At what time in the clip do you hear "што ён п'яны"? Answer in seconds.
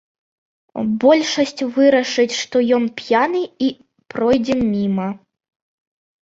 2.45-3.43